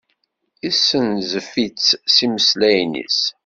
Yessenzef-itt 0.63 1.89
s 2.13 2.15
yimeslayen-is. 2.21 3.19